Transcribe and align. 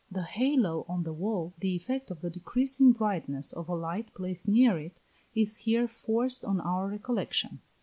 The 0.09 0.23
halo 0.23 0.83
on 0.89 1.03
the 1.03 1.13
wall, 1.13 1.53
the 1.59 1.75
effect 1.75 2.09
of 2.09 2.21
the 2.21 2.31
decreasing 2.31 2.91
brightness 2.93 3.53
of 3.53 3.69
a 3.69 3.75
light 3.75 4.11
placed 4.15 4.47
near 4.47 4.75
it, 4.79 4.97
is 5.35 5.57
here 5.57 5.87
forced 5.87 6.43
on 6.43 6.59
our 6.59 6.87
recollection. 6.87 7.59